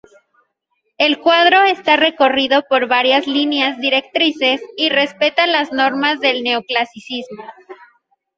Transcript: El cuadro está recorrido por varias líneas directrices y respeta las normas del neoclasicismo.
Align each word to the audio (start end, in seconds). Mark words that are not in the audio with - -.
El 0.97 1.19
cuadro 1.19 1.63
está 1.63 1.95
recorrido 1.95 2.63
por 2.67 2.87
varias 2.87 3.27
líneas 3.27 3.77
directrices 3.77 4.59
y 4.75 4.89
respeta 4.89 5.45
las 5.45 5.71
normas 5.71 6.19
del 6.19 6.41
neoclasicismo. 6.41 7.45